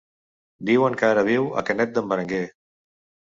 Diuen 0.69 0.95
que 1.01 1.05
ara 1.09 1.25
viu 1.27 1.45
a 1.61 1.63
Canet 1.67 1.93
d'en 1.99 2.09
Berenguer. 2.13 2.43